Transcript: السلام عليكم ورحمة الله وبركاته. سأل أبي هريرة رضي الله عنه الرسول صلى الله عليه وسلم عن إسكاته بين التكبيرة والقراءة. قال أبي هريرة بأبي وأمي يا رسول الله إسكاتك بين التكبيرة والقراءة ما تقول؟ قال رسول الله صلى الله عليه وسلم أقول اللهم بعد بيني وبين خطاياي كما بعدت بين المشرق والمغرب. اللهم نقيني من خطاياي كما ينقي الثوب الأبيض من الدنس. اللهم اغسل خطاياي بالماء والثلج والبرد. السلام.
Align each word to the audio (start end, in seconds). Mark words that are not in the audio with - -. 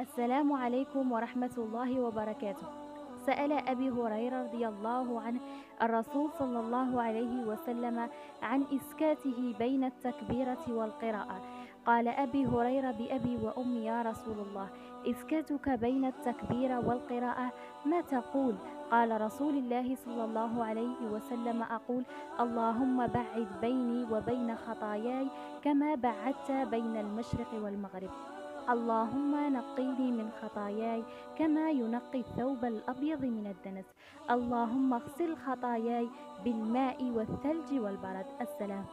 السلام 0.00 0.52
عليكم 0.52 1.12
ورحمة 1.12 1.52
الله 1.58 2.00
وبركاته. 2.00 2.68
سأل 3.26 3.52
أبي 3.52 3.90
هريرة 3.90 4.48
رضي 4.48 4.68
الله 4.68 5.20
عنه 5.20 5.40
الرسول 5.82 6.30
صلى 6.40 6.60
الله 6.60 7.02
عليه 7.02 7.44
وسلم 7.44 8.08
عن 8.42 8.60
إسكاته 8.72 9.54
بين 9.58 9.84
التكبيرة 9.84 10.64
والقراءة. 10.68 11.38
قال 11.86 12.08
أبي 12.08 12.46
هريرة 12.46 12.90
بأبي 12.90 13.36
وأمي 13.44 13.84
يا 13.84 14.02
رسول 14.02 14.38
الله 14.40 14.68
إسكاتك 15.06 15.68
بين 15.68 16.04
التكبيرة 16.04 16.88
والقراءة 16.88 17.52
ما 17.84 18.00
تقول؟ 18.00 18.54
قال 18.90 19.20
رسول 19.20 19.54
الله 19.54 19.94
صلى 19.94 20.24
الله 20.24 20.64
عليه 20.64 21.00
وسلم 21.12 21.62
أقول 21.62 22.02
اللهم 22.40 23.06
بعد 23.06 23.48
بيني 23.60 24.08
وبين 24.08 24.56
خطاياي 24.56 25.26
كما 25.64 25.94
بعدت 25.94 26.48
بين 26.72 26.96
المشرق 26.96 27.52
والمغرب. 27.52 28.39
اللهم 28.70 29.52
نقيني 29.52 30.12
من 30.12 30.30
خطاياي 30.42 31.04
كما 31.38 31.70
ينقي 31.70 32.20
الثوب 32.20 32.64
الأبيض 32.64 33.24
من 33.24 33.46
الدنس. 33.46 33.84
اللهم 34.30 34.94
اغسل 34.94 35.36
خطاياي 35.36 36.08
بالماء 36.44 37.02
والثلج 37.02 37.70
والبرد. 37.72 38.26
السلام. 38.40 38.84